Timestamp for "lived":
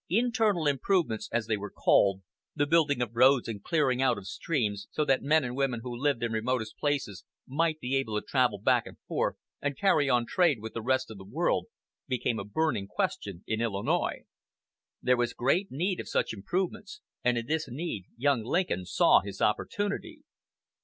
5.95-6.23